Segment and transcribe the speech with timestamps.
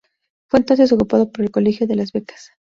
[0.49, 2.49] Fue entonces ocupado por el Colegio de las Becas.